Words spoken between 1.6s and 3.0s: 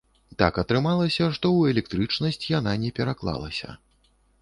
электрычнасць яна не